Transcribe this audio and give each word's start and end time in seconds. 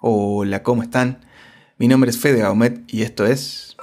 Hola, 0.00 0.62
¿cómo 0.62 0.84
están? 0.84 1.18
Mi 1.76 1.88
nombre 1.88 2.10
es 2.10 2.20
Fede 2.20 2.38
Gaumet 2.38 2.84
y 2.86 3.02
esto 3.02 3.26
es... 3.26 3.76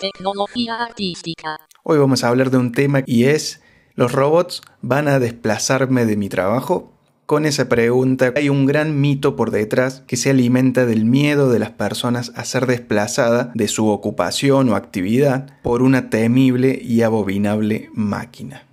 Tecnología 0.00 0.80
artística. 0.80 1.58
Hoy 1.82 1.98
vamos 1.98 2.22
a 2.22 2.28
hablar 2.28 2.50
de 2.50 2.58
un 2.58 2.70
tema 2.70 3.02
y 3.04 3.24
es 3.24 3.62
¿Los 3.96 4.12
robots 4.12 4.62
van 4.80 5.08
a 5.08 5.18
desplazarme 5.18 6.06
de 6.06 6.16
mi 6.16 6.28
trabajo? 6.28 6.92
Con 7.26 7.46
esa 7.46 7.68
pregunta 7.68 8.32
hay 8.36 8.48
un 8.48 8.66
gran 8.66 9.00
mito 9.00 9.34
por 9.34 9.50
detrás 9.50 10.04
que 10.06 10.16
se 10.16 10.30
alimenta 10.30 10.86
del 10.86 11.04
miedo 11.04 11.50
de 11.50 11.58
las 11.58 11.70
personas 11.70 12.30
a 12.36 12.44
ser 12.44 12.66
desplazada 12.66 13.50
de 13.56 13.66
su 13.66 13.88
ocupación 13.88 14.68
o 14.68 14.76
actividad 14.76 15.58
por 15.64 15.82
una 15.82 16.10
temible 16.10 16.78
y 16.80 17.02
abominable 17.02 17.90
máquina 17.92 18.65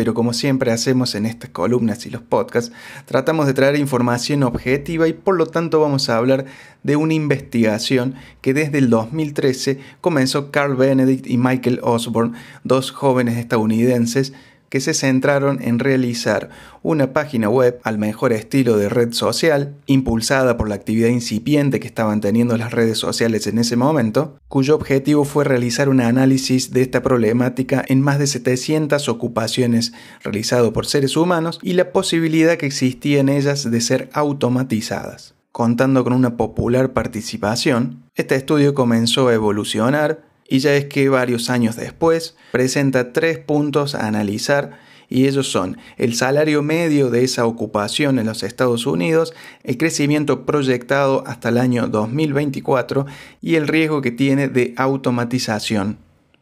pero 0.00 0.14
como 0.14 0.32
siempre 0.32 0.72
hacemos 0.72 1.14
en 1.14 1.26
estas 1.26 1.50
columnas 1.50 2.06
y 2.06 2.10
los 2.10 2.22
podcasts, 2.22 2.72
tratamos 3.04 3.46
de 3.46 3.52
traer 3.52 3.76
información 3.76 4.42
objetiva 4.44 5.06
y 5.06 5.12
por 5.12 5.36
lo 5.36 5.44
tanto 5.44 5.78
vamos 5.78 6.08
a 6.08 6.16
hablar 6.16 6.46
de 6.82 6.96
una 6.96 7.12
investigación 7.12 8.14
que 8.40 8.54
desde 8.54 8.78
el 8.78 8.88
2013 8.88 9.78
comenzó 10.00 10.50
Carl 10.50 10.74
Benedict 10.74 11.26
y 11.26 11.36
Michael 11.36 11.80
Osborne, 11.82 12.32
dos 12.64 12.92
jóvenes 12.92 13.36
estadounidenses 13.36 14.32
que 14.70 14.80
se 14.80 14.94
centraron 14.94 15.60
en 15.60 15.78
realizar 15.78 16.48
una 16.82 17.12
página 17.12 17.50
web 17.50 17.78
al 17.82 17.98
mejor 17.98 18.32
estilo 18.32 18.78
de 18.78 18.88
red 18.88 19.12
social, 19.12 19.74
impulsada 19.86 20.56
por 20.56 20.68
la 20.68 20.76
actividad 20.76 21.08
incipiente 21.08 21.80
que 21.80 21.88
estaban 21.88 22.20
teniendo 22.20 22.56
las 22.56 22.72
redes 22.72 22.96
sociales 22.96 23.46
en 23.46 23.58
ese 23.58 23.76
momento, 23.76 24.38
cuyo 24.48 24.76
objetivo 24.76 25.24
fue 25.24 25.44
realizar 25.44 25.88
un 25.88 26.00
análisis 26.00 26.72
de 26.72 26.82
esta 26.82 27.02
problemática 27.02 27.84
en 27.86 28.00
más 28.00 28.18
de 28.18 28.28
700 28.28 29.08
ocupaciones 29.08 29.92
realizado 30.22 30.72
por 30.72 30.86
seres 30.86 31.16
humanos 31.16 31.58
y 31.62 31.74
la 31.74 31.92
posibilidad 31.92 32.56
que 32.56 32.66
existía 32.66 33.20
en 33.20 33.28
ellas 33.28 33.70
de 33.70 33.80
ser 33.80 34.08
automatizadas. 34.12 35.34
Contando 35.52 36.04
con 36.04 36.12
una 36.12 36.36
popular 36.36 36.92
participación, 36.92 38.04
este 38.14 38.36
estudio 38.36 38.72
comenzó 38.72 39.26
a 39.26 39.34
evolucionar 39.34 40.29
y 40.50 40.58
ya 40.58 40.74
es 40.74 40.86
que 40.86 41.08
varios 41.08 41.48
años 41.48 41.76
después 41.76 42.34
presenta 42.50 43.14
tres 43.14 43.38
puntos 43.38 43.94
a 43.94 44.06
analizar 44.06 44.80
y 45.08 45.26
ellos 45.26 45.50
son 45.50 45.78
el 45.96 46.14
salario 46.14 46.62
medio 46.62 47.08
de 47.08 47.24
esa 47.24 47.46
ocupación 47.46 48.18
en 48.18 48.26
los 48.26 48.42
Estados 48.42 48.84
Unidos, 48.86 49.32
el 49.62 49.78
crecimiento 49.78 50.44
proyectado 50.44 51.24
hasta 51.26 51.48
el 51.48 51.58
año 51.58 51.86
2024 51.86 53.06
y 53.40 53.54
el 53.54 53.68
riesgo 53.68 54.02
que 54.02 54.10
tiene 54.10 54.48
de 54.48 54.74
automatización. 54.76 55.98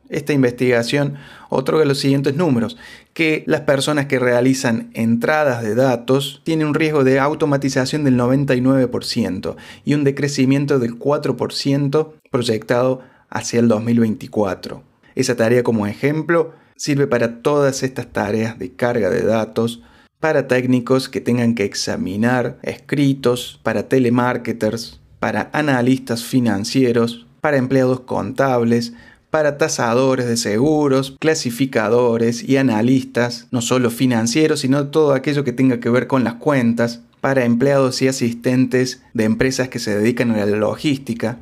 Esta 0.08 0.32
investigación 0.32 1.16
otorga 1.50 1.84
los 1.84 1.98
siguientes 1.98 2.34
números, 2.34 2.78
que 3.12 3.44
las 3.46 3.62
personas 3.62 4.06
que 4.06 4.18
realizan 4.18 4.90
entradas 4.94 5.62
de 5.62 5.74
datos 5.74 6.40
tienen 6.44 6.68
un 6.68 6.74
riesgo 6.74 7.04
de 7.04 7.20
automatización 7.20 8.04
del 8.04 8.16
99% 8.16 9.56
y 9.84 9.92
un 9.92 10.04
decrecimiento 10.04 10.78
del 10.78 10.98
4% 10.98 12.12
proyectado 12.30 13.02
hacia 13.30 13.60
el 13.60 13.68
2024. 13.68 14.82
Esa 15.14 15.36
tarea 15.36 15.62
como 15.62 15.86
ejemplo 15.86 16.52
sirve 16.76 17.06
para 17.06 17.42
todas 17.42 17.82
estas 17.82 18.06
tareas 18.06 18.58
de 18.58 18.72
carga 18.72 19.10
de 19.10 19.22
datos, 19.22 19.82
para 20.20 20.48
técnicos 20.48 21.08
que 21.08 21.20
tengan 21.20 21.54
que 21.54 21.64
examinar 21.64 22.58
escritos, 22.62 23.60
para 23.62 23.88
telemarketers, 23.88 25.00
para 25.20 25.50
analistas 25.52 26.24
financieros, 26.24 27.26
para 27.40 27.56
empleados 27.56 28.00
contables, 28.00 28.94
para 29.30 29.58
tasadores 29.58 30.26
de 30.26 30.36
seguros, 30.36 31.16
clasificadores 31.20 32.42
y 32.48 32.56
analistas, 32.56 33.46
no 33.50 33.60
solo 33.60 33.90
financieros, 33.90 34.60
sino 34.60 34.88
todo 34.88 35.12
aquello 35.12 35.44
que 35.44 35.52
tenga 35.52 35.80
que 35.80 35.90
ver 35.90 36.06
con 36.06 36.24
las 36.24 36.34
cuentas, 36.34 37.00
para 37.20 37.44
empleados 37.44 38.00
y 38.00 38.08
asistentes 38.08 39.02
de 39.12 39.24
empresas 39.24 39.68
que 39.68 39.80
se 39.80 39.96
dedican 39.96 40.30
a 40.30 40.46
la 40.46 40.56
logística, 40.56 41.38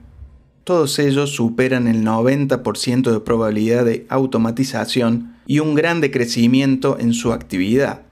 todos 0.67 0.99
ellos 0.99 1.31
superan 1.31 1.87
el 1.87 2.05
90% 2.05 3.13
de 3.13 3.21
probabilidad 3.21 3.85
de 3.85 4.05
automatización 4.09 5.37
y 5.47 5.61
un 5.61 5.77
gran 5.77 6.01
decrecimiento 6.01 6.99
en 6.99 7.15
su 7.15 7.33
actividad. 7.33 8.03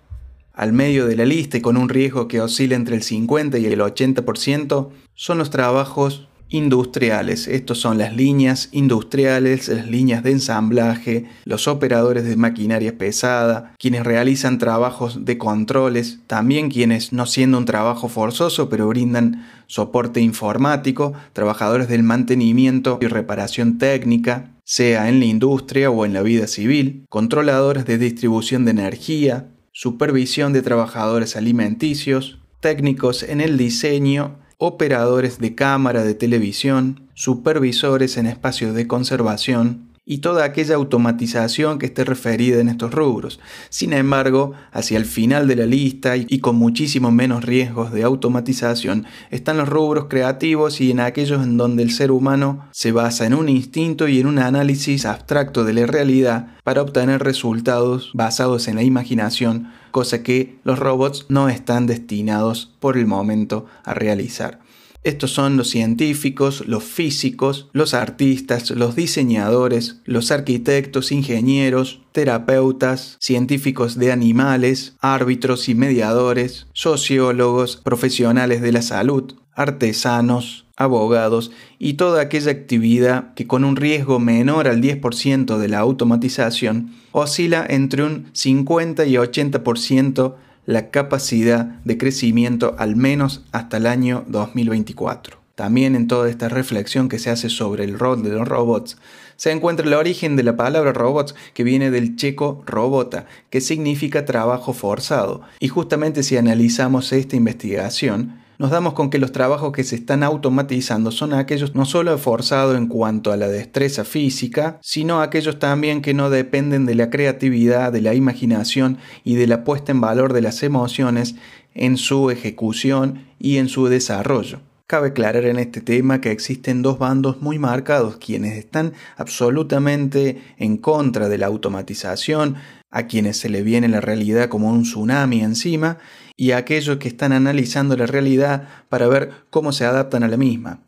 Al 0.53 0.73
medio 0.73 1.07
de 1.07 1.17
la 1.17 1.25
lista 1.25 1.57
y 1.57 1.61
con 1.61 1.77
un 1.77 1.89
riesgo 1.89 2.29
que 2.29 2.41
oscila 2.41 2.77
entre 2.77 2.95
el 2.95 3.03
50 3.03 3.59
y 3.59 3.67
el 3.67 3.81
80% 3.81 4.91
son 5.17 5.39
los 5.39 5.51
trabajos 5.51 6.29
industriales. 6.49 7.49
Estos 7.49 7.81
son 7.81 7.99
las 7.99 8.15
líneas 8.15 8.69
industriales, 8.73 9.69
las 9.69 9.89
líneas 9.89 10.23
de 10.23 10.33
ensamblaje, 10.33 11.25
los 11.45 11.67
operadores 11.69 12.25
de 12.25 12.37
maquinaria 12.37 12.97
pesada, 12.97 13.75
quienes 13.79 14.05
realizan 14.05 14.59
trabajos 14.59 15.25
de 15.25 15.39
controles, 15.39 16.21
también 16.27 16.71
quienes 16.71 17.13
no 17.13 17.27
siendo 17.27 17.59
un 17.59 17.65
trabajo 17.65 18.09
forzoso 18.09 18.69
pero 18.69 18.89
brindan 18.89 19.47
soporte 19.67 20.21
informático, 20.21 21.13
trabajadores 21.33 21.89
del 21.89 22.03
mantenimiento 22.03 22.99
y 23.01 23.07
reparación 23.07 23.79
técnica, 23.79 24.51
sea 24.65 25.09
en 25.09 25.21
la 25.21 25.27
industria 25.27 25.91
o 25.91 26.05
en 26.05 26.13
la 26.13 26.23
vida 26.23 26.47
civil, 26.47 27.05
controladores 27.09 27.85
de 27.85 27.99
distribución 27.99 28.65
de 28.65 28.71
energía, 28.71 29.49
supervisión 29.73 30.53
de 30.53 30.63
trabajadores 30.63 31.37
alimenticios, 31.37 32.39
técnicos 32.61 33.23
en 33.23 33.41
el 33.41 33.59
diseño 33.59 34.39
operadores 34.59 35.39
de 35.39 35.55
cámara 35.55 36.05
de 36.05 36.15
televisión, 36.15 37.09
supervisores 37.15 38.17
en 38.17 38.27
espacios 38.27 38.75
de 38.75 38.87
conservación 38.87 39.94
y 40.07 40.19
toda 40.19 40.45
aquella 40.45 40.75
automatización 40.75 41.79
que 41.79 41.87
esté 41.87 42.05
referida 42.05 42.61
en 42.61 42.69
estos 42.69 42.93
rubros. 42.93 43.41
Sin 43.71 43.93
embargo, 43.93 44.53
hacia 44.73 44.99
el 44.99 45.07
final 45.07 45.49
de 45.49 45.57
la 45.57 45.67
lista 45.67 46.17
y 46.17 46.39
con 46.41 46.57
muchísimo 46.57 47.11
menos 47.11 47.45
riesgos 47.45 47.93
de 47.93 48.03
automatización 48.03 49.07
están 49.31 49.57
los 49.57 49.69
rubros 49.69 50.07
creativos 50.11 50.81
y 50.81 50.91
en 50.91 51.01
aquellos 51.01 51.43
en 51.43 51.57
donde 51.57 51.83
el 51.83 51.91
ser 51.91 52.11
humano 52.11 52.67
se 52.73 52.93
basa 52.93 53.25
en 53.27 53.35
un 53.35 53.49
instinto 53.49 54.09
y 54.09 54.21
en 54.21 54.27
un 54.27 54.39
análisis 54.39 55.07
abstracto 55.07 55.65
de 55.65 55.73
la 55.73 55.87
realidad 55.87 56.49
para 56.65 56.83
obtener 56.83 57.23
resultados 57.23 58.11
basados 58.15 58.69
en 58.69 58.77
la 58.77 58.83
imaginación 58.83 59.69
cosa 59.95 60.25
que 60.25 60.59
los 60.65 60.81
robots 60.81 61.27
no 61.29 61.49
están 61.49 61.87
destinados 61.87 62.75
por 62.81 62.99
el 62.99 63.07
momento 63.07 63.67
a 63.85 63.95
realizar. 63.95 64.64
Estos 65.05 65.33
son 65.33 65.59
los 65.59 65.69
científicos, 65.69 66.65
los 66.67 66.83
físicos, 66.83 67.69
los 67.75 67.93
artistas, 67.93 68.71
los 68.71 68.97
diseñadores, 68.97 70.01
los 70.07 70.31
arquitectos, 70.31 71.13
ingenieros, 71.13 72.01
terapeutas, 72.13 73.19
científicos 73.21 73.99
de 73.99 74.13
animales, 74.13 74.97
árbitros 75.01 75.69
y 75.69 75.75
mediadores, 75.75 76.67
sociólogos, 76.73 77.77
profesionales 77.77 78.63
de 78.63 78.73
la 78.73 78.81
salud, 78.81 79.35
artesanos, 79.53 80.65
abogados 80.77 81.53
y 81.79 81.95
toda 81.95 82.23
aquella 82.23 82.51
actividad 82.51 83.35
que 83.35 83.47
con 83.47 83.65
un 83.65 83.77
riesgo 83.77 84.19
menor 84.19 84.69
al 84.69 84.81
10% 84.81 85.59
de 85.59 85.69
la 85.69 85.79
automatización 85.81 86.95
oscila 87.13 87.65
entre 87.69 88.03
un 88.03 88.31
50 88.33 89.05
y 89.05 89.13
80% 89.15 90.35
la 90.67 90.91
capacidad 90.91 91.65
de 91.85 91.99
crecimiento 91.99 92.75
al 92.79 92.97
menos 92.97 93.45
hasta 93.53 93.77
el 93.77 93.87
año 93.87 94.25
2024. 94.29 95.39
También 95.55 95.95
en 95.95 96.09
toda 96.09 96.29
esta 96.29 96.49
reflexión 96.49 97.09
que 97.09 97.21
se 97.21 97.31
hace 97.31 97.49
sobre 97.49 97.85
el 97.85 97.99
rol 97.99 98.23
de 98.25 98.31
los 98.31 98.49
robots, 98.49 98.97
se 99.37 99.53
encuentra 99.53 99.87
el 99.87 99.95
origen 99.95 100.37
de 100.37 100.43
la 100.43 100.57
palabra 100.57 100.93
robots 100.93 101.35
que 101.55 101.65
viene 101.65 101.91
del 101.91 102.17
checo 102.17 102.63
robota, 102.67 103.27
que 103.51 103.61
significa 103.61 104.25
trabajo 104.25 104.73
forzado. 104.73 105.43
Y 105.61 105.69
justamente 105.69 106.23
si 106.23 106.37
analizamos 106.37 107.13
esta 107.13 107.37
investigación, 107.37 108.44
nos 108.59 108.71
damos 108.71 108.95
con 108.95 109.11
que 109.11 109.19
los 109.19 109.33
trabajos 109.33 109.73
que 109.73 109.85
se 109.85 109.97
están 109.97 110.23
automatizando 110.23 111.11
son 111.11 111.35
aquellos 111.35 111.75
no 111.75 111.85
solo 111.85 112.17
forzados 112.19 112.77
en 112.77 112.87
cuanto 112.87 113.33
a 113.33 113.37
la 113.37 113.49
destreza 113.49 114.05
física, 114.05 114.79
sino 114.83 115.21
aquellos 115.21 115.59
también 115.59 116.03
que 116.03 116.15
no 116.15 116.31
dependen 116.31 116.87
de 116.87 116.95
la 116.95 117.11
creatividad, 117.11 117.93
de 117.93 118.01
la 118.01 118.15
imaginación 118.15 118.99
y 119.25 119.35
de 119.35 119.47
la 119.47 119.65
puesta 119.65 119.93
en 119.93 120.01
valor 120.01 120.33
de 120.33 120.43
las 120.43 120.63
emociones 120.63 121.35
en 121.75 121.97
su 121.97 122.31
ejecución 122.31 123.27
y 123.39 123.59
en 123.59 123.69
su 123.69 123.87
desarrollo. 123.87 124.61
Cabe 124.87 125.09
aclarar 125.09 125.47
en 125.47 125.59
este 125.59 125.81
tema 125.81 126.21
que 126.21 126.31
existen 126.31 126.83
dos 126.83 126.99
bandos 126.99 127.41
muy 127.41 127.59
marcados, 127.59 128.19
quienes 128.19 128.59
están 128.59 128.93
absolutamente 129.17 130.43
en 130.59 130.77
contra 130.77 131.31
de 131.31 131.39
la 131.39 131.47
automatización, 131.47 132.57
a 132.95 133.09
quienes 133.09 133.37
se 133.37 133.51
le 133.51 133.63
viene 133.63 133.89
la 133.89 134.01
realidad 134.01 134.49
como 134.49 134.71
un 134.71 134.85
tsunami 134.85 135.43
encima, 135.43 135.99
y 136.37 136.53
a 136.53 136.59
aquellos 136.59 136.99
que 136.99 137.09
están 137.09 137.33
analizando 137.33 137.97
la 137.97 138.07
realidad 138.07 138.69
para 138.89 139.09
ver 139.09 139.33
cómo 139.51 139.73
se 139.73 139.85
adaptan 139.85 140.23
a 140.23 140.29
la 140.29 140.37
misma. 140.37 140.81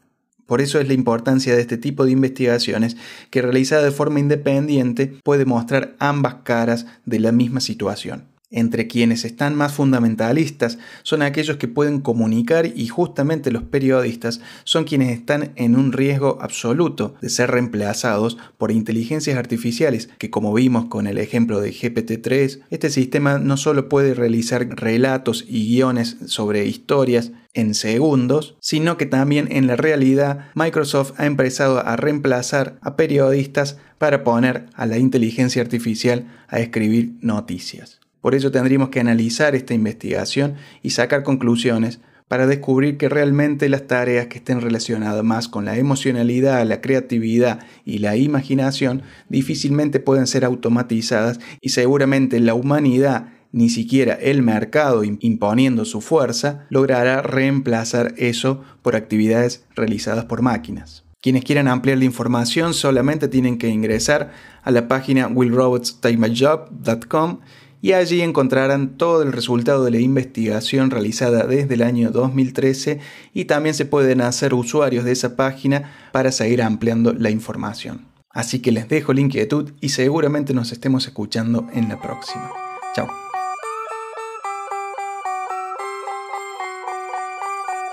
Por 0.47 0.61
eso 0.61 0.79
es 0.79 0.87
la 0.87 0.95
importancia 0.95 1.55
de 1.55 1.61
este 1.61 1.77
tipo 1.77 2.05
de 2.05 2.13
investigaciones 2.13 2.97
que 3.31 3.43
realizada 3.43 3.83
de 3.83 3.91
forma 3.91 4.21
independiente 4.21 5.19
puede 5.25 5.45
mostrar 5.45 5.97
ambas 5.99 6.37
caras 6.45 6.87
de 7.05 7.19
la 7.19 7.33
misma 7.33 7.61
situación. 7.61 8.36
Entre 8.57 8.89
quienes 8.89 9.25
están 9.25 9.55
más 9.55 9.75
fundamentalistas 9.75 10.79
son 11.03 11.23
aquellos 11.23 11.59
que 11.59 11.69
pueden 11.69 12.01
comunicar 12.01 12.67
y 12.67 12.89
justamente 12.89 13.53
los 13.53 13.63
periodistas 13.63 14.41
son 14.65 14.85
quienes 14.85 15.11
están 15.11 15.53
en 15.57 15.77
un 15.77 15.93
riesgo 15.93 16.39
absoluto 16.41 17.15
de 17.21 17.29
ser 17.29 17.51
reemplazados 17.51 18.39
por 18.59 18.73
inteligencias 18.73 19.37
artificiales 19.37 20.09
que 20.19 20.31
como 20.31 20.55
vimos 20.55 20.87
con 20.87 21.07
el 21.07 21.19
ejemplo 21.19 21.61
de 21.61 21.73
GPT-3, 21.73 22.61
este 22.71 22.91
sistema 22.91 23.39
no 23.39 23.57
solo 23.57 23.89
puede 23.89 24.15
realizar 24.15 24.67
relatos 24.69 25.45
y 25.47 25.67
guiones 25.67 26.17
sobre 26.27 26.67
historias 26.67 27.33
en 27.53 27.75
segundos, 27.75 28.57
sino 28.61 28.97
que 28.97 29.07
también 29.07 29.49
en 29.51 29.67
la 29.67 29.77
realidad 29.77 30.49
Microsoft 30.55 31.13
ha 31.19 31.27
empezado 31.27 31.79
a 31.79 31.97
reemplazar 31.97 32.79
a 32.83 32.97
periodistas 32.97 33.79
para 33.99 34.25
poner 34.25 34.67
a 34.75 34.87
la 34.87 34.99
inteligencia 34.99 35.63
artificial 35.63 36.27
a 36.49 36.61
escribir 36.61 37.15
noticias. 37.21 38.01
Por 38.21 38.35
ello 38.35 38.51
tendríamos 38.51 38.89
que 38.89 39.01
analizar 39.01 39.55
esta 39.55 39.75
investigación 39.75 40.57
y 40.83 40.91
sacar 40.91 41.23
conclusiones 41.23 42.01
para 42.29 42.47
descubrir 42.47 42.97
que 42.97 43.09
realmente 43.09 43.69
las 43.69 43.87
tareas 43.87 44.27
que 44.27 44.39
estén 44.39 44.61
relacionadas 44.61 45.23
más 45.23 45.47
con 45.49 45.65
la 45.65 45.77
emocionalidad, 45.77 46.67
la 46.67 46.81
creatividad 46.81 47.61
y 47.85 47.99
la 47.99 48.17
imaginación 48.17 49.03
difícilmente 49.29 50.01
pueden 50.01 50.27
ser 50.27 50.45
automatizadas 50.45 51.39
y 51.61 51.69
seguramente 51.69 52.41
la 52.41 52.55
humanidad 52.55 53.29
ni 53.53 53.71
siquiera 53.71 54.15
el 54.15 54.43
mercado 54.43 55.05
imponiendo 55.05 55.85
su 55.85 56.01
fuerza 56.01 56.67
logrará 56.69 57.23
reemplazar 57.23 58.13
eso 58.17 58.65
por 58.83 58.97
actividades 58.97 59.65
realizadas 59.77 60.25
por 60.25 60.43
máquinas. 60.43 61.05
Quienes 61.23 61.45
quieran 61.45 61.69
ampliar 61.69 61.99
la 61.99 62.05
información 62.05 62.75
solamente 62.75 63.29
tienen 63.29 63.59
que 63.59 63.69
ingresar 63.69 64.33
a 64.63 64.71
la 64.71 64.87
página 64.89 65.29
willrobotstakemyjob.com 65.29 67.39
y 67.83 67.93
allí 67.93 68.23
encontrarán 68.23 68.97
todo 68.97 69.23
el 69.23 69.33
resultado 69.33 69.85
de 69.85 69.91
la 69.91 70.01
investigación 70.01 70.91
realizada 70.91 71.47
desde 71.47 71.75
el 71.75 71.83
año 71.83 72.11
2013 72.11 73.01
y 73.35 73.45
también 73.45 73.75
se 73.75 73.85
pueden 73.85 74.21
hacer 74.21 74.55
usuarios 74.55 75.05
de 75.05 75.13
esa 75.13 75.37
página 75.37 75.93
para 76.13 76.33
seguir 76.33 76.63
ampliando 76.63 77.13
la 77.13 77.31
información. 77.31 78.07
Así 78.31 78.61
que 78.61 78.73
les 78.73 78.89
dejo 78.89 79.13
la 79.13 79.21
inquietud 79.21 79.73
y 79.81 79.91
seguramente 79.91 80.53
nos 80.53 80.73
estemos 80.73 81.07
escuchando 81.07 81.67
en 81.73 81.89
la 81.89 82.01
próxima. 82.01 82.51
Chao. 82.95 83.09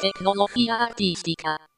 Tecnología 0.02 0.84
artística. 0.84 1.73